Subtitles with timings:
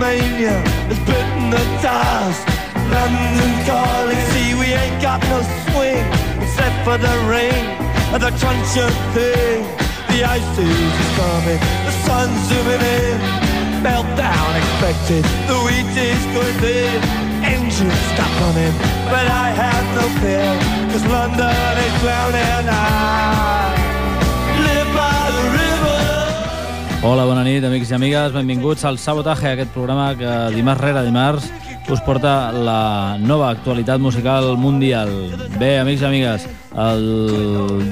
[0.00, 0.58] Beatlemania
[0.90, 2.46] has bitten the dust.
[2.90, 6.04] London calling, see we ain't got no swing
[6.42, 7.64] except for the rain
[8.12, 9.62] and the truncheon thing.
[10.10, 13.18] The ice is coming, the sun's zooming in.
[13.82, 17.00] Meltdown expected, the wheat is going in.
[17.44, 18.74] Engines stop running,
[19.10, 20.48] but I have no fear,
[20.90, 22.68] cause London is drowning.
[22.68, 23.83] I
[27.04, 28.32] Hola, bona nit, amics i amigues.
[28.32, 31.50] Benvinguts al Sabotaje, aquest programa que dimarts rere dimarts
[31.92, 35.12] us porta la nova actualitat musical mundial.
[35.60, 37.04] Bé, amics i amigues, el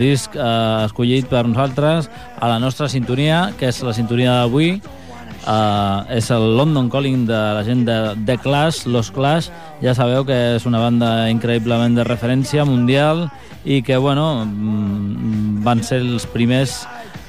[0.00, 2.08] disc eh, escollit per nosaltres
[2.40, 7.44] a la nostra sintonia, que és la sintonia d'avui, eh, és el London Calling de
[7.58, 9.52] la gent de The Clash, Los Clash.
[9.84, 13.27] Ja sabeu que és una banda increïblement de referència mundial
[13.68, 16.86] i que, bueno, mm, van ser els primers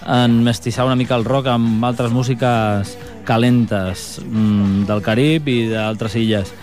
[0.07, 6.15] en mestissar una mica el rock amb altres músiques calentes mm, del Carib i d'altres
[6.19, 6.53] illes,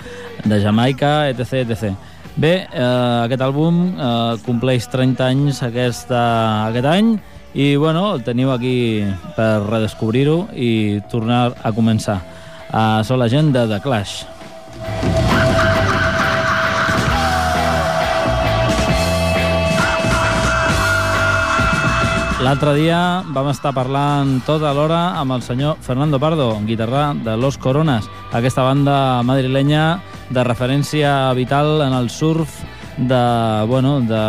[0.44, 1.64] de Jamaica, etc.
[1.64, 1.92] etc.
[2.36, 6.22] Bé, eh, aquest àlbum eh, compleix 30 anys aquesta,
[6.70, 7.14] aquest any
[7.54, 9.02] i bueno, el teniu aquí
[9.36, 12.20] per redescobrir-ho i tornar a començar.
[12.70, 15.09] Uh, són la de The Clash.
[22.50, 27.54] L'altre dia vam estar parlant tota l'hora amb el senyor Fernando Pardo, guitarrà de Los
[27.62, 30.00] Coronas, aquesta banda madrilenya
[30.34, 32.56] de referència vital en el surf
[32.96, 33.20] de,
[33.70, 34.24] bueno, de,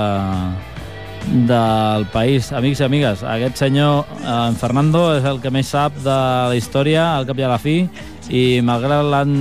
[1.49, 2.51] del país.
[2.53, 6.19] Amics i amigues, aquest senyor, en Fernando, és el que més sap de
[6.53, 7.79] la història, al cap i a la fi,
[8.29, 9.33] i malgrat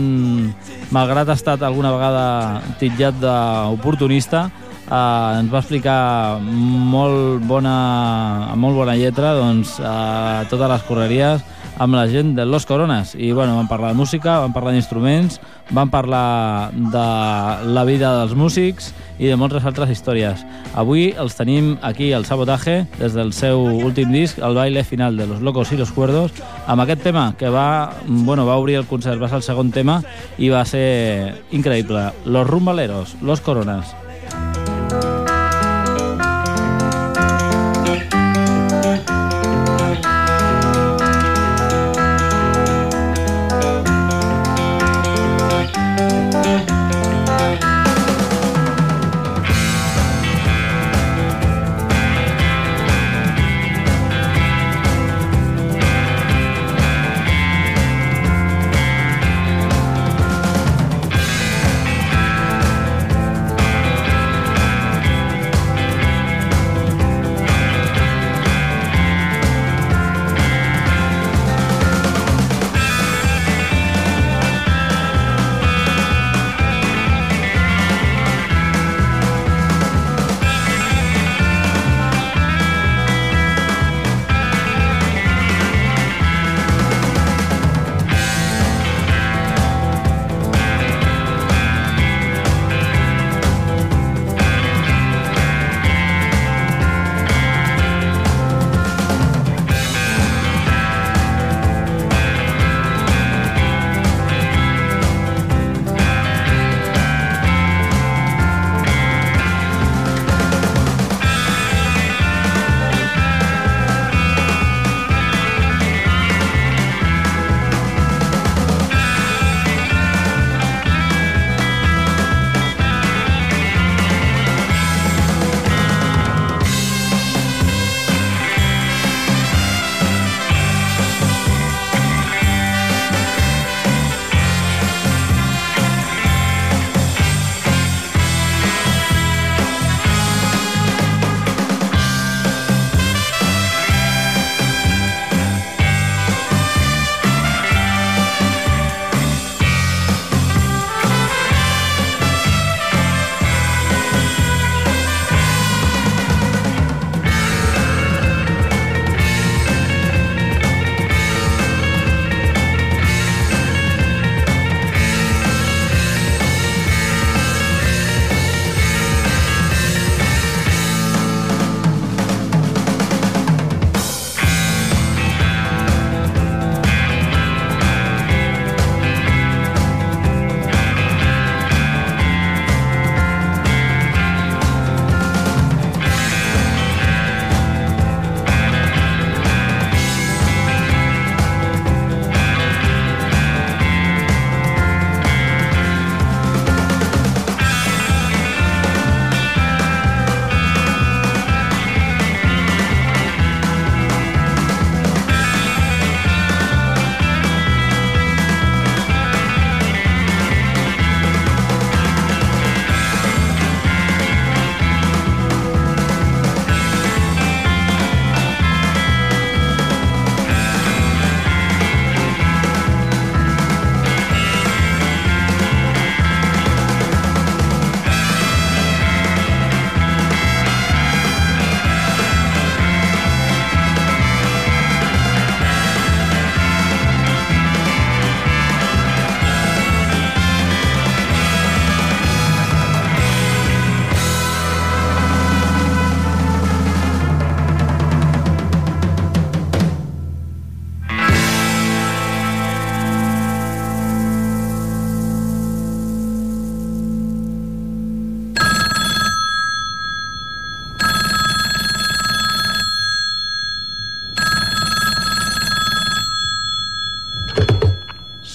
[0.89, 2.25] malgrat ha estat alguna vegada
[2.81, 4.47] titllat d'oportunista,
[4.91, 7.77] eh, ens va explicar molt bona,
[8.51, 11.47] amb molt bona lletra doncs, eh, totes les correries
[11.81, 15.41] amb la gent de Los Coronas i bueno, vam parlar de música, vam parlar d'instruments
[15.71, 17.07] vam parlar de
[17.73, 18.91] la vida dels músics
[19.21, 20.43] i de moltes altres històries.
[20.75, 25.27] Avui els tenim aquí al Sabotaje des del seu últim disc, el baile final de
[25.27, 26.33] Los Locos y los Cuerdos,
[26.67, 30.03] amb aquest tema que va, bueno, va obrir el concert, va ser el segon tema
[30.39, 32.11] i va ser increïble.
[32.25, 33.95] Los Rumbaleros, Los Coronas.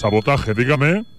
[0.06, 1.15] Sabotaje, dígame.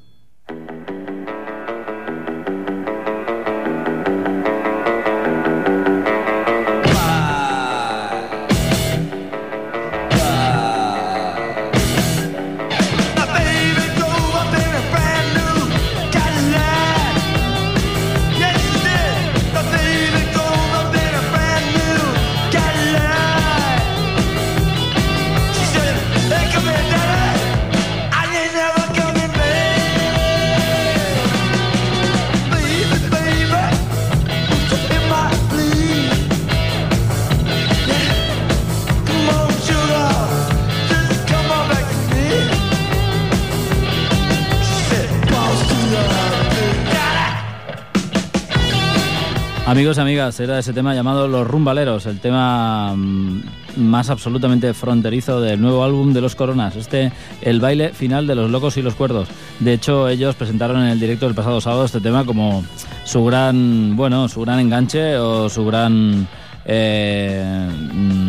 [49.67, 53.41] Amigos amigas, era ese tema llamado Los Rumbaleros, el tema mm,
[53.75, 57.11] más absolutamente fronterizo del nuevo álbum de Los Coronas, este
[57.41, 59.27] El baile final de los locos y los cuerdos.
[59.59, 62.63] De hecho, ellos presentaron en el directo del pasado sábado este tema como
[63.03, 66.25] su gran, bueno, su gran enganche o su gran
[66.63, 68.26] eh, mm,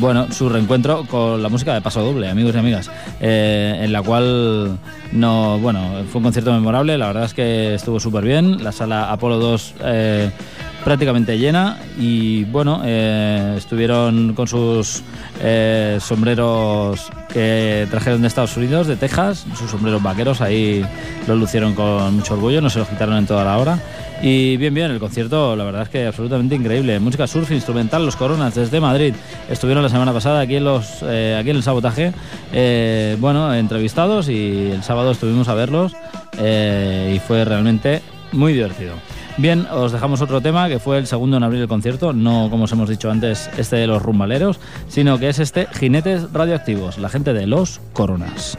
[0.00, 4.02] bueno, su reencuentro con la música de Paso Doble, amigos y amigas, eh, en la
[4.02, 4.78] cual
[5.12, 9.12] no, bueno, fue un concierto memorable, la verdad es que estuvo súper bien, la sala
[9.12, 10.30] Apolo 2 eh,
[10.84, 15.02] prácticamente llena y bueno, eh, estuvieron con sus
[15.40, 20.84] eh, sombreros que trajeron de Estados Unidos, de Texas, sus sombreros vaqueros, ahí
[21.26, 23.78] los lucieron con mucho orgullo, no se los quitaron en toda la hora.
[24.22, 27.00] Y bien, bien, el concierto, la verdad es que absolutamente increíble.
[27.00, 29.14] Música surf, instrumental, los Coronas desde Madrid.
[29.48, 32.12] Estuvieron la semana pasada aquí en, los, eh, aquí en el sabotaje,
[33.18, 35.92] bueno, entrevistados y el sábado estuvimos a verlos
[36.34, 38.94] y fue realmente muy divertido.
[39.36, 42.64] Bien, os dejamos otro tema que fue el segundo en abrir el concierto, no como
[42.64, 47.08] os hemos dicho antes, este de los rumbaleros, sino que es este Jinetes Radioactivos, la
[47.08, 48.58] gente de los Coronas.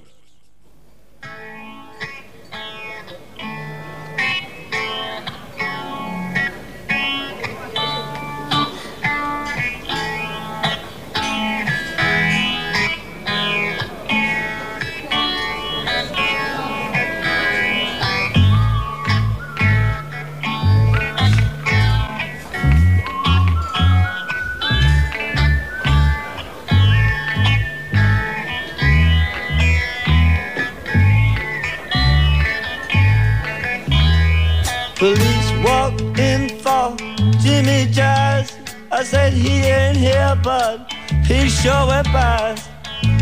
[39.01, 40.93] I said he ain't here, but
[41.25, 42.69] he sure went past.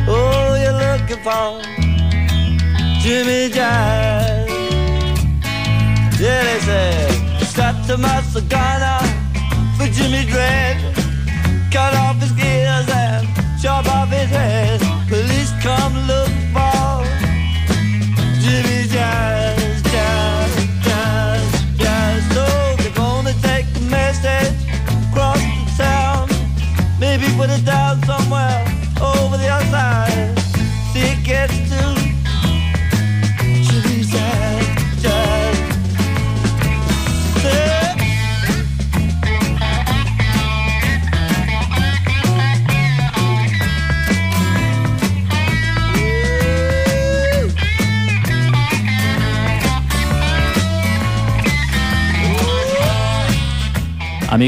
[0.09, 1.63] Oh, you're looking for
[2.99, 4.49] Jimmy Jazz.
[6.19, 8.99] Yeah, they said, start to master Ghana
[9.77, 10.75] for Jimmy Dread.
[11.71, 13.25] Cut off his gears and
[13.61, 14.81] chop off his head.
[15.07, 16.78] Police come look for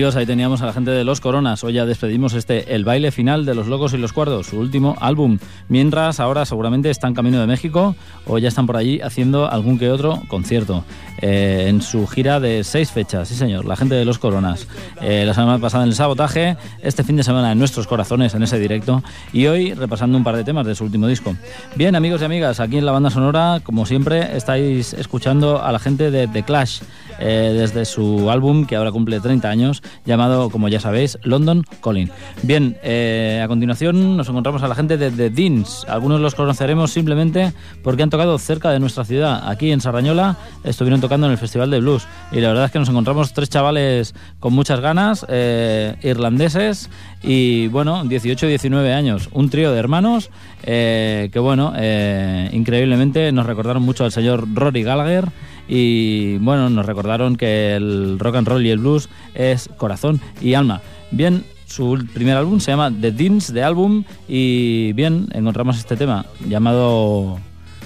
[0.02, 1.64] Ahí teníamos a la gente de Los Coronas.
[1.64, 4.96] Hoy ya despedimos este El baile final de Los Locos y los Cuerdos, su último
[5.00, 5.38] álbum.
[5.70, 9.92] Mientras ahora seguramente están camino de México o ya están por allí haciendo algún que
[9.92, 10.84] otro concierto.
[11.22, 14.68] Eh, en su gira de seis fechas, sí señor, la gente de Los Coronas.
[15.02, 18.44] Eh, la semana pasada en el sabotaje, este fin de semana en nuestros corazones, en
[18.44, 19.04] ese directo.
[19.34, 21.36] Y hoy repasando un par de temas de su último disco.
[21.76, 25.80] Bien, amigos y amigas, aquí en la banda sonora, como siempre, estáis escuchando a la
[25.80, 26.82] gente de The Clash.
[27.22, 32.10] eh, desde su álbum que ahora cumple 30 años, llamado, como ya sabéis, London Calling.
[32.42, 35.86] Bien, eh, a continuación nos encontramos a la gente de The Deans.
[35.88, 39.48] Algunos los conoceremos simplemente porque han tocado cerca de nuestra ciudad.
[39.48, 42.08] Aquí en Sarrañola estuvieron tocando en el Festival de Blues.
[42.32, 46.90] Y la verdad es que nos encontramos tres chavales con muchas ganas, eh, irlandeses
[47.22, 49.30] y, bueno, 18 y 19 años.
[49.32, 50.30] Un trío de hermanos
[50.64, 55.30] eh, que, bueno, eh, increíblemente nos recordaron mucho al señor Rory Gallagher
[55.68, 60.54] y bueno, nos recordaron que el rock and roll y el blues es corazón y
[60.54, 60.82] alma.
[61.12, 66.26] Bien, su primer álbum se llama The Deans de álbum y bien, encontramos este tema
[66.48, 67.40] llamado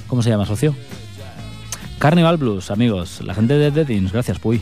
[0.07, 0.75] ¿cómo se llama, socio?
[1.99, 4.61] Carnival Blues, amigos, la gente de The Deans, gracias, Puy.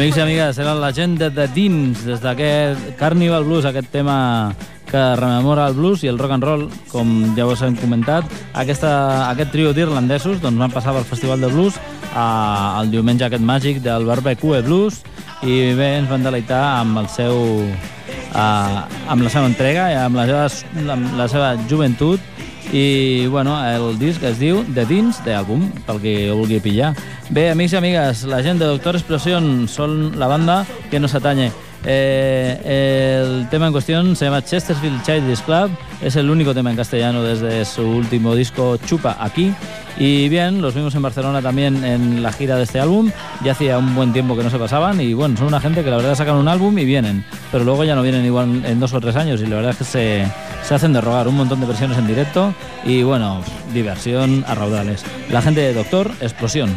[0.00, 4.14] Amics i amigues, eren la gent de The Deans, des d'aquest Carnival Blues, aquest tema
[4.88, 8.24] que rememora el blues i el rock and roll, com ja us hem comentat.
[8.56, 8.94] Aquesta,
[9.26, 11.76] aquest trio d'irlandesos doncs, van passar pel Festival de Blues
[12.14, 12.24] a,
[12.80, 15.02] el diumenge aquest màgic del Barbecue Blues
[15.44, 20.16] i bé, ens van deleitar amb el seu uh, amb la seva entrega i amb
[20.16, 20.48] la seva,
[20.96, 22.24] amb la seva joventut
[22.72, 26.94] i bueno, el disc es diu The Dins de àlbum, pel que vulgui pillar.
[27.30, 31.52] Bé, amics i amigues, la gent de Doctor Explosion són la banda que nos atañe.
[31.84, 35.70] Eh, el tema en cuestión se llama Chesterfield Childish Club,
[36.02, 39.54] es el único tema en castellano desde su último disco Chupa aquí.
[39.96, 43.12] Y bien, los vimos en Barcelona también en la gira de este álbum.
[43.44, 45.90] Ya hacía un buen tiempo que no se pasaban y bueno, son una gente que
[45.90, 48.92] la verdad sacan un álbum y vienen, pero luego ya no vienen igual en dos
[48.92, 50.26] o tres años y la verdad es que se,
[50.64, 52.52] se hacen de rogar un montón de versiones en directo
[52.84, 53.40] y bueno,
[53.72, 55.04] diversión a raudales.
[55.30, 56.76] La gente de Doctor, explosión.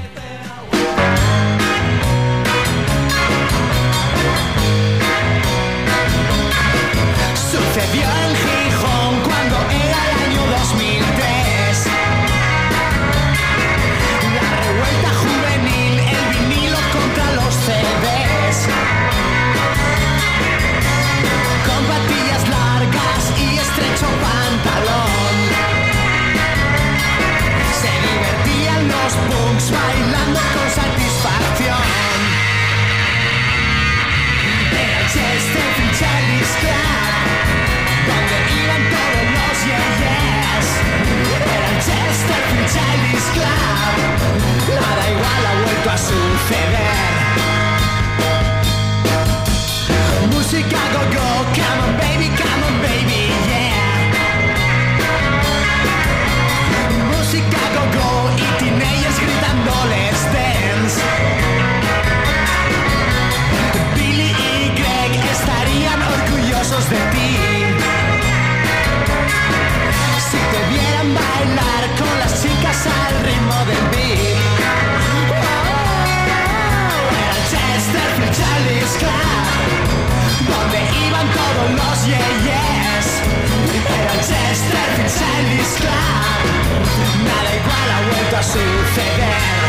[88.44, 89.64] Suceder.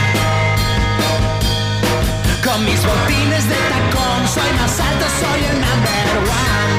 [2.43, 6.77] Con mis botines de tacón soy más alto, soy el number one.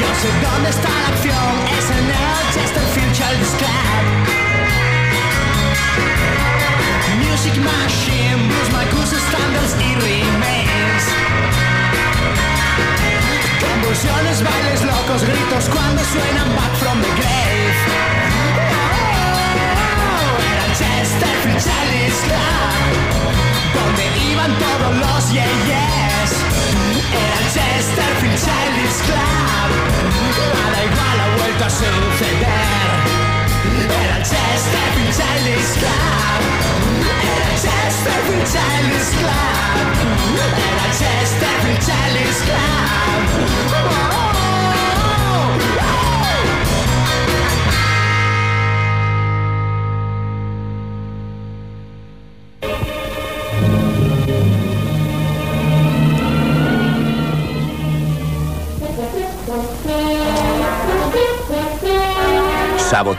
[0.00, 4.04] Yo sé dónde está la acción, es en el Chesterfield Childish Club.
[7.26, 11.04] Music Machine, Blues Marcus, Standards y Remains.
[13.60, 17.44] Convulsiones, bailes locos, gritos cuando suenan Back from the Grave.
[20.78, 22.82] Chesterfield Childish Club,
[23.74, 26.30] donde iban todos los yeyes.
[27.14, 29.70] Era el Chesterfield Childish Club,
[30.58, 32.90] nada igual ha vuelto a suceder.
[34.02, 36.42] Era el Chesterfield Childish Club,
[37.22, 39.86] era el Chesterfield Childish Club,
[40.58, 43.83] era el Chesterfield Childish Club.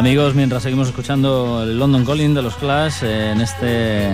[0.00, 4.08] Amigos, mientras seguimos escuchando el London Calling de los Clash en este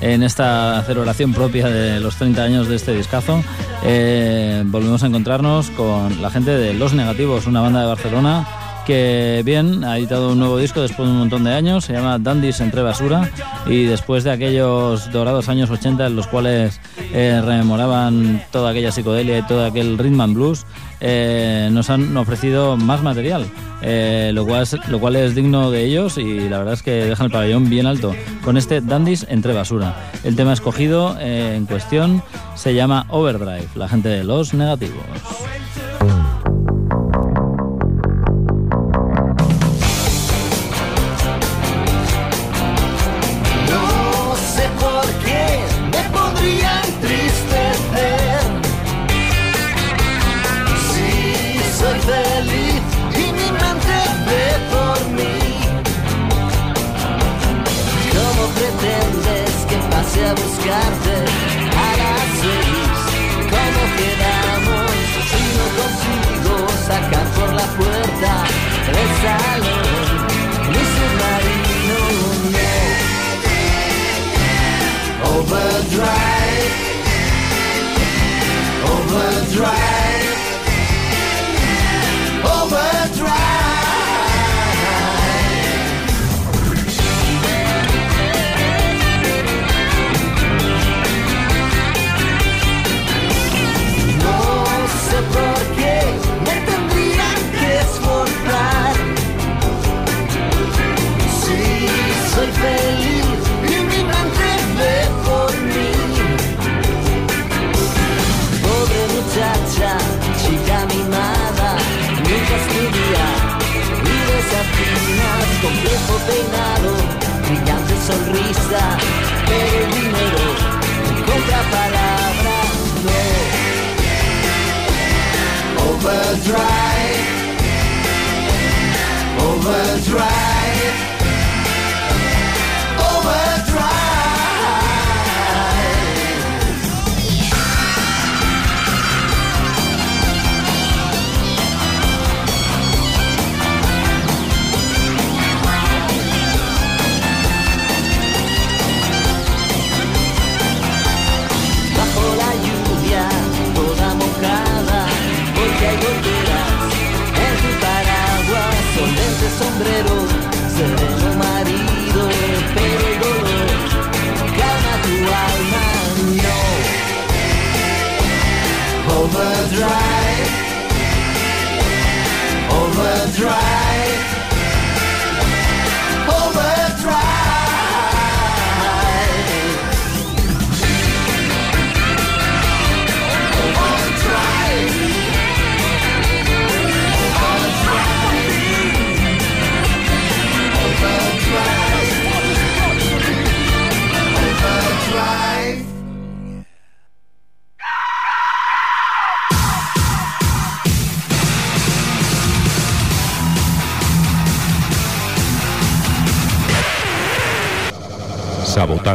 [0.00, 3.44] en esta celebración propia de los 30 años de este discazo,
[3.84, 8.48] eh, volvemos a encontrarnos con la gente de Los Negativos, una banda de Barcelona
[8.90, 12.18] que bien ha editado un nuevo disco después de un montón de años, se llama
[12.18, 13.30] Dandys entre basura
[13.66, 16.80] y después de aquellos dorados años 80 en los cuales
[17.12, 20.66] eh, rememoraban toda aquella psicodelia y todo aquel rhythm and blues,
[20.98, 23.46] eh, nos han ofrecido más material,
[23.80, 27.06] eh, lo, cual es, lo cual es digno de ellos y la verdad es que
[27.06, 29.94] dejan el pabellón bien alto con este Dandys entre basura.
[30.24, 32.24] El tema escogido en cuestión
[32.56, 35.04] se llama Overdrive, la gente de los negativos.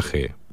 [0.01, 0.44] Sabotaje.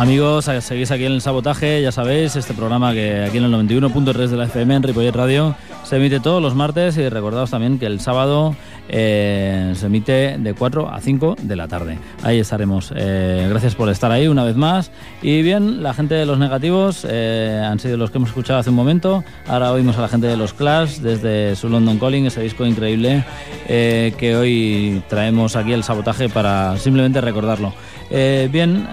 [0.00, 4.28] Amigos, seguís aquí en el sabotaje, ya sabéis, este programa que aquí en el 91.3
[4.28, 7.84] de la FM en Ripollet Radio se emite todos los martes y recordaos también que
[7.84, 8.56] el sábado
[8.92, 11.98] eh, se emite de 4 a 5 de la tarde.
[12.24, 12.92] Ahí estaremos.
[12.96, 14.90] Eh, gracias por estar ahí una vez más.
[15.22, 18.70] Y bien, la gente de los negativos eh, han sido los que hemos escuchado hace
[18.70, 19.22] un momento.
[19.46, 23.24] Ahora oímos a la gente de los Clash desde su London Calling, ese disco increíble
[23.66, 27.72] que hoy traemos aquí el sabotaje para simplemente recordarlo.
[28.10, 28.88] bien,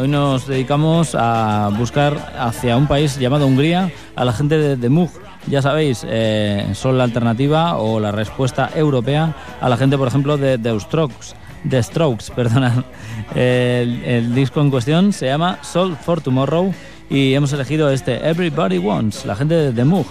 [0.00, 4.88] hoy nos dedicamos a buscar hacia un país llamado Hungría a la gente de, de
[4.88, 5.10] Mug
[5.46, 10.36] ya sabéis, eh, son la alternativa o la respuesta europea a la gente, por ejemplo,
[10.36, 11.34] de, de Strokes.
[11.68, 12.84] The Strokes, perdona.
[13.34, 16.72] El, disco en cuestión se llama Soul for Tomorrow
[17.10, 20.06] y hemos elegido este Everybody Wants, la gente de The Moog.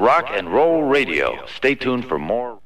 [0.00, 1.44] Rock and Roll Radio.
[1.56, 2.59] Stay tuned for more.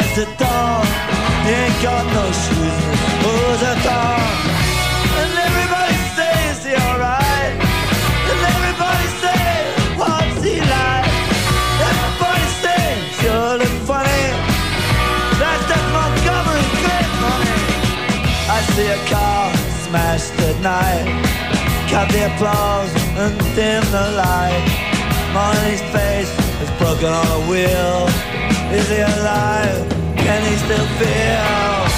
[0.00, 0.86] Recognized at dawn.
[1.44, 2.76] He ain't got no shoes,
[3.22, 4.32] who's a dawn.
[5.20, 7.54] And everybody says he alright.
[8.30, 9.64] And everybody says,
[9.98, 11.06] what's he like?
[11.90, 14.24] Everybody says you look funny.
[15.40, 17.60] That's that Montgomery Cliff money.
[18.48, 19.52] I see a car
[19.84, 21.06] smashed at night.
[21.90, 24.64] Cut the applause and dim the light.
[25.32, 26.30] Money's face
[26.62, 28.29] is broken on a wheel.
[28.72, 29.88] Is he alive?
[30.16, 31.89] Can he still feel?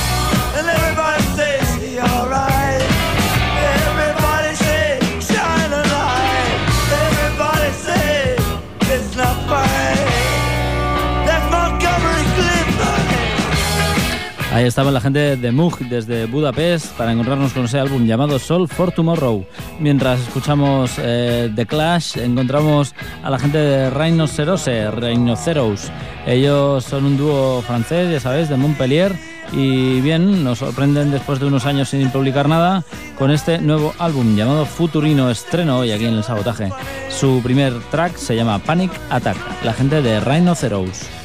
[14.67, 18.93] Estaba la gente de Moog desde Budapest para encontrarnos con ese álbum llamado Soul for
[18.93, 19.45] Tomorrow.
[19.81, 22.95] Mientras escuchamos eh, The Clash, encontramos
[23.25, 25.91] a la gente de Rhinocerose, Rhinoceros.
[26.27, 29.13] Ellos son un dúo francés, ya sabéis, de Montpellier.
[29.53, 32.85] Y bien, nos sorprenden después de unos años sin publicar nada
[33.19, 36.71] con este nuevo álbum llamado Futurino, estreno hoy aquí en el sabotaje.
[37.09, 41.22] Su primer track se llama Panic Attack, la gente de Rhinoceros.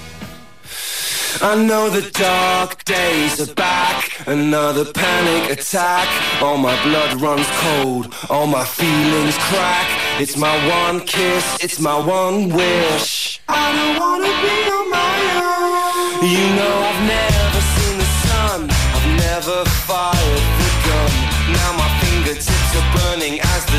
[1.41, 6.07] I know the dark days are back, another panic attack.
[6.41, 9.88] All my blood runs cold, all my feelings crack.
[10.19, 13.39] It's my one kiss, it's my one wish.
[13.47, 16.25] I don't wanna be on my own.
[16.25, 18.59] You know I've never seen the sun,
[18.97, 21.11] I've never fired the gun.
[21.53, 23.76] Now my fingertips are burning as the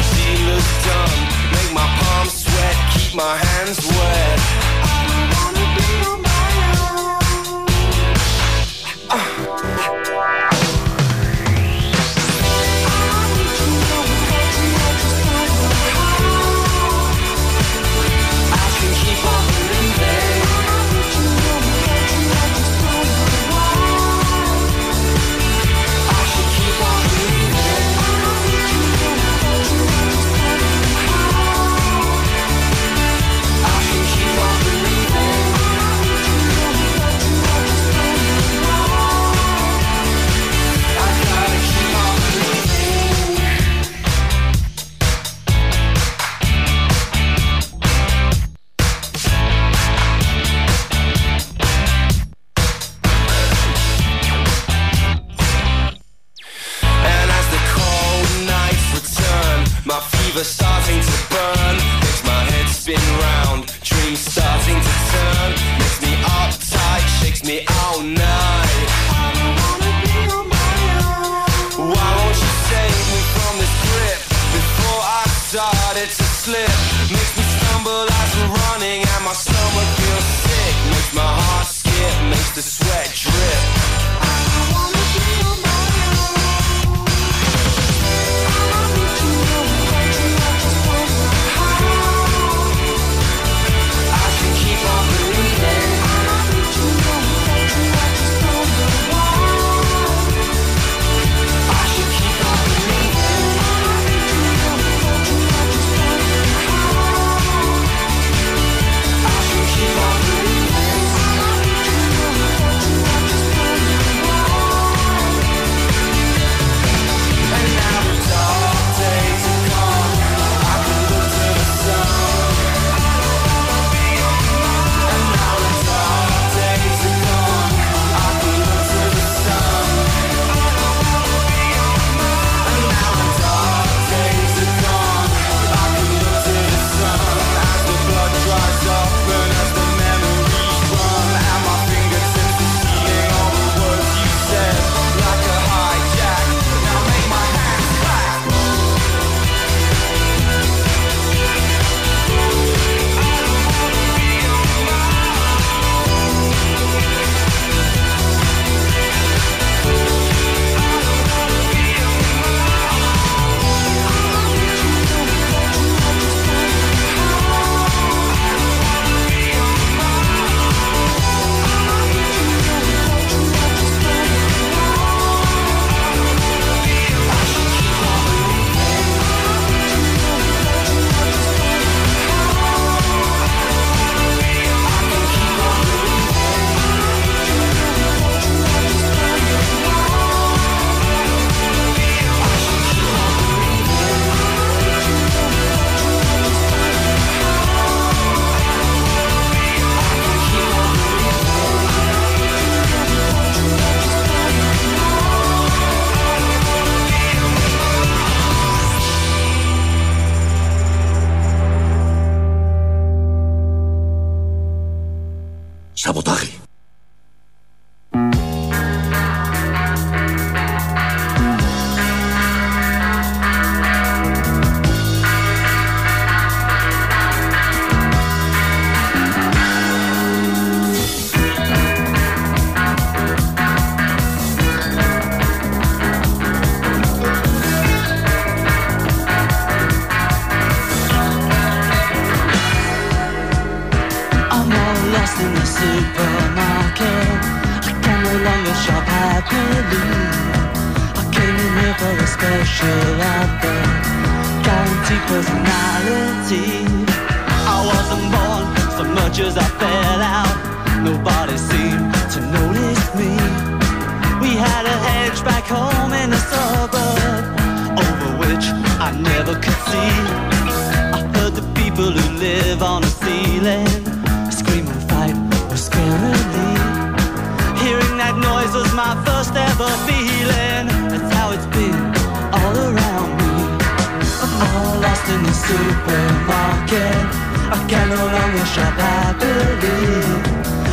[286.99, 287.49] supermarket.
[287.71, 289.99] I can no longer shop happily.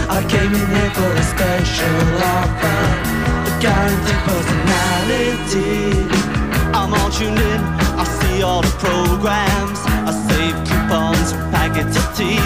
[0.09, 1.99] I came in here for a special
[2.35, 2.79] offer,
[3.49, 5.73] a guaranteed personality.
[6.73, 7.61] I'm all tuned in.
[7.97, 9.79] I see all the programs.
[10.09, 12.39] I save coupons packets of tea.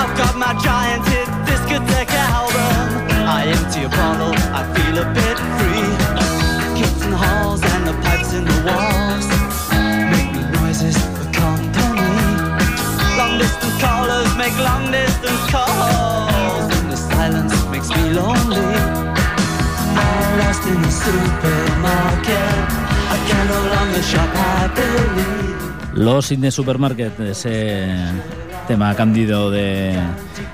[0.00, 3.06] I've got my giant hit discotheque album.
[3.26, 5.90] I empty a bottle, I feel a bit free.
[6.78, 8.93] Kids in halls and the pipes in the walls
[25.94, 27.86] Los Sydney Supermarket, ese
[28.66, 29.98] tema cándido de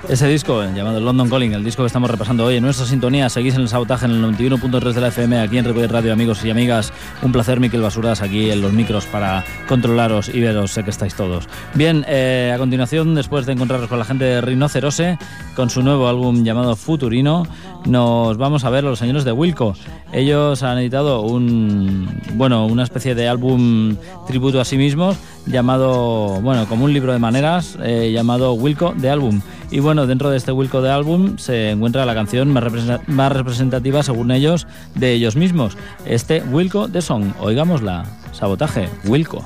[0.09, 3.29] ese disco llamado London Calling, el disco que estamos repasando hoy en nuestra sintonía.
[3.29, 6.43] Seguís en el sabotaje en el 91.3 de la FM, aquí en Ripollet Radio, amigos
[6.43, 6.91] y amigas.
[7.21, 11.15] Un placer, Miquel Basuras, aquí en los micros para controlaros y veros, sé que estáis
[11.15, 11.47] todos.
[11.73, 15.17] Bien, eh, a continuación, después de encontrarnos con la gente de Rinocerose,
[15.55, 17.47] con su nuevo álbum llamado Futurino,
[17.85, 19.73] nos vamos a ver los señores de Wilco.
[20.13, 23.95] Ellos han editado un, bueno, una especie de álbum
[24.27, 29.09] tributo a sí mismos llamado, bueno, como un libro de maneras eh, llamado Wilco de
[29.09, 29.41] álbum.
[29.71, 32.63] Y bueno, dentro de este Wilco de álbum se encuentra la canción más,
[33.07, 35.77] más representativa, según ellos, de ellos mismos.
[36.05, 37.33] Este Wilco de Song.
[37.39, 38.05] Oigámosla.
[38.33, 38.89] Sabotaje.
[39.05, 39.43] Wilco.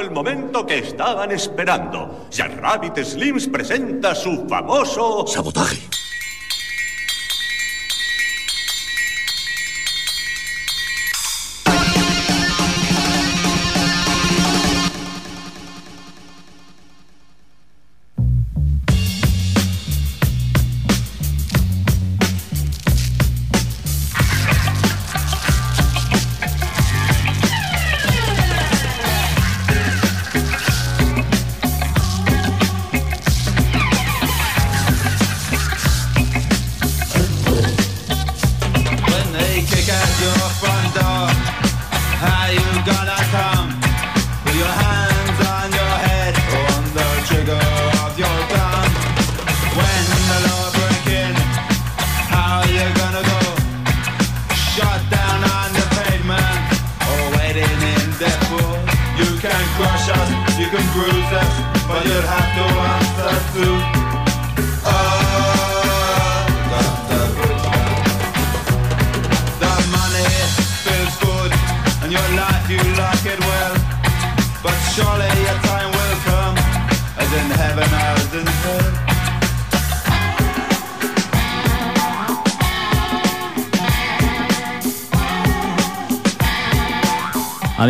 [0.00, 2.26] El momento que estaban esperando.
[2.30, 5.26] Jack Rabbit Slims presenta su famoso...
[5.26, 5.83] Sabotaje.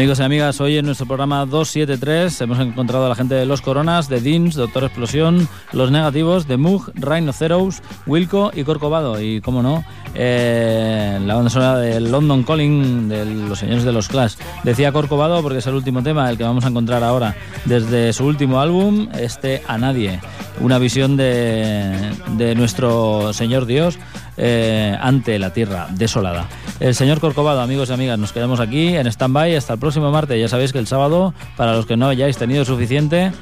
[0.05, 3.62] Amigos y amigas, hoy en nuestro programa 273 hemos encontrado a la gente de Los
[3.62, 9.18] Coronas, de Deans, Doctor Explosión, Los Negativos, de Mug, Rhinoceros, Wilco y Corcovado.
[9.18, 9.82] Y, como no,
[10.14, 14.34] eh, la banda sonora de London Calling, de los señores de los Clash.
[14.62, 17.34] Decía Corcovado porque es el último tema, el que vamos a encontrar ahora
[17.64, 20.20] desde su último álbum, este A Nadie.
[20.61, 23.98] Una visión de, de nuestro Señor Dios
[24.36, 26.48] eh, ante la tierra desolada.
[26.81, 30.41] El señor Corcovado, amigos y amigas, nos quedamos aquí en stand-by hasta el próximo martes.
[30.41, 33.33] Ya sabéis que el sábado, para los que no hayáis tenido suficiente,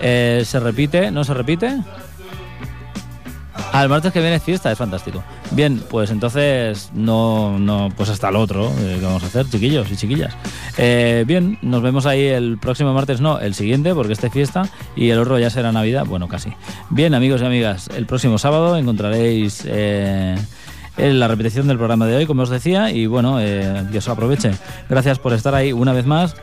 [0.00, 1.78] eh, se repite, ¿no se repite?
[3.72, 5.22] Al martes que viene es fiesta, es fantástico.
[5.50, 9.90] Bien, pues entonces no, no pues hasta el otro, eh, ¿qué vamos a hacer, chiquillos
[9.92, 10.34] y chiquillas?
[10.78, 14.68] Eh, bien, nos vemos ahí el próximo martes, no, el siguiente, porque este es fiesta,
[14.96, 16.50] y el otro ya será Navidad, bueno, casi.
[16.88, 20.36] Bien, amigos y amigas, el próximo sábado encontraréis eh,
[20.98, 24.52] la repetición del programa de hoy, como os decía, y bueno, eh, que os aproveche.
[24.88, 26.34] Gracias por estar ahí una vez más.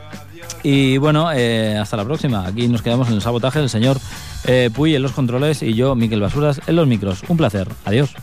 [0.62, 2.46] Y bueno, eh, hasta la próxima.
[2.46, 3.98] Aquí nos quedamos en el sabotaje, el señor
[4.44, 7.22] eh, Puy en los controles y yo, Miquel Basuras, en los micros.
[7.28, 7.68] Un placer.
[7.84, 8.14] Adiós.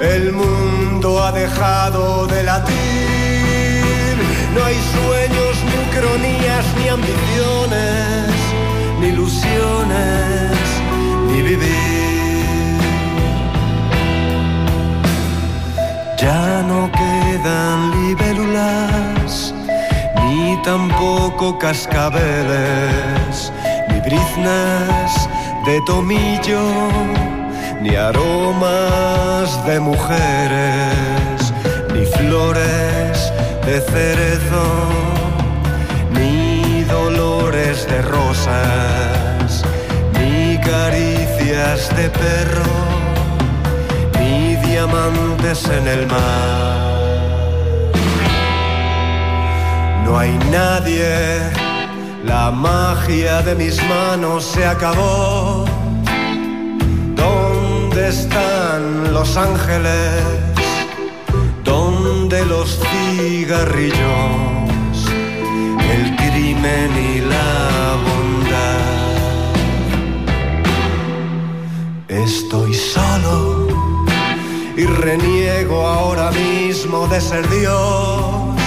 [0.00, 2.74] El mundo ha dejado de latir.
[4.54, 8.34] No hay sueños, ni ucronías, ni ambiciones,
[9.00, 10.50] ni ilusiones,
[11.28, 12.80] ni vivir.
[16.18, 19.54] Ya no quedan libélulas,
[20.24, 23.52] ni tampoco cascabeles,
[23.88, 25.28] ni briznas
[25.66, 26.60] de tomillo
[27.80, 31.52] ni aromas de mujeres,
[31.94, 33.32] ni flores
[33.64, 34.66] de cerezo,
[36.12, 39.64] ni dolores de rosas,
[40.18, 42.72] ni caricias de perro,
[44.18, 46.90] ni diamantes en el mar.
[50.04, 51.40] No hay nadie,
[52.26, 55.69] la magia de mis manos se acabó.
[58.10, 60.24] ¿Dónde están los ángeles?
[61.62, 63.98] ¿Dónde los cigarrillos?
[65.94, 69.54] El crimen y la bondad.
[72.08, 73.68] Estoy solo
[74.76, 78.58] y reniego ahora mismo de ser Dios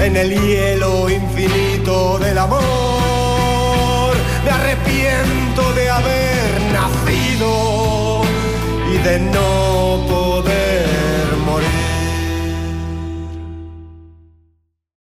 [0.00, 4.12] en el hielo infinito del amor.
[4.44, 7.75] Me arrepiento de haber nacido
[9.06, 10.25] then no